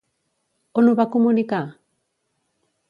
On 0.83 0.89
ho 0.91 0.95
va 1.01 1.07
comunicar? 1.17 1.61